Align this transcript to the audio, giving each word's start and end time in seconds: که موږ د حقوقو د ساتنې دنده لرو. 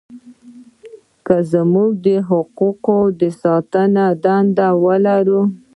که 1.25 1.37
موږ 1.73 1.91
د 2.05 2.07
حقوقو 2.29 2.99
د 3.19 3.21
ساتنې 3.41 4.07
دنده 4.23 4.69
لرو. 5.05 5.41